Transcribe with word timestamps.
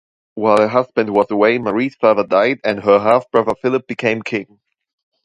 While 0.33 0.57
her 0.57 0.67
husband 0.67 1.11
was 1.11 1.29
away, 1.29 1.59
Marie's 1.59 1.93
father 1.93 2.23
died 2.25 2.59
and 2.63 2.79
her 2.81 2.97
half-brother, 2.97 3.53
Philip, 3.61 3.85
became 3.85 4.23
king. 4.23 4.59